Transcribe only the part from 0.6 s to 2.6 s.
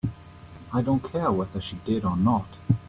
I don't care whether she did or not.